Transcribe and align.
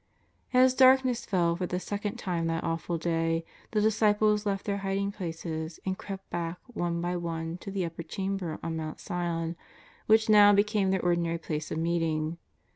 As 0.51 0.73
darkness 0.73 1.27
fell 1.27 1.55
for 1.55 1.67
the 1.67 1.79
second 1.79 2.15
time 2.17 2.47
that 2.47 2.63
awful 2.63 2.97
day, 2.97 3.45
the 3.69 3.81
disciples 3.81 4.47
left 4.47 4.65
their 4.65 4.79
hiding 4.79 5.11
places 5.11 5.79
and 5.85 5.95
crept 5.95 6.27
back 6.31 6.57
one 6.65 6.99
by 7.01 7.15
one 7.15 7.59
to 7.59 7.69
the 7.69 7.85
Upper 7.85 8.01
Chamber 8.01 8.57
on 8.63 8.75
Mount 8.77 8.99
Sion, 8.99 9.55
which 10.07 10.27
now 10.27 10.53
became 10.53 10.89
their 10.89 11.05
ordinary 11.05 11.37
place 11.37 11.69
of 11.69 11.77
meeting. 11.77 12.39